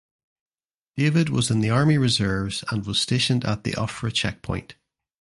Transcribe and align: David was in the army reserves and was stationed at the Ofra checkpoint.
David 0.95 1.29
was 1.29 1.51
in 1.51 1.61
the 1.61 1.69
army 1.69 1.95
reserves 1.95 2.63
and 2.71 2.83
was 2.87 2.99
stationed 2.99 3.45
at 3.45 3.63
the 3.63 3.73
Ofra 3.73 4.11
checkpoint. 4.11 4.73